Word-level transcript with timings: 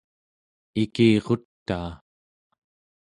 ikirutaa 0.83 1.91